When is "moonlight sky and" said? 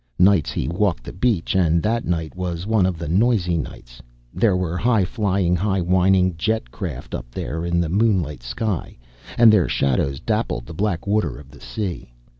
7.87-9.53